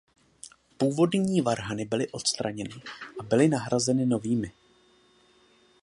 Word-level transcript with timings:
Původní 0.77 1.41
varhany 1.41 1.85
byly 1.85 2.07
odstraněny 2.07 2.73
a 3.19 3.23
byly 3.23 3.47
nahrazeny 3.47 4.05
novými. 4.05 4.51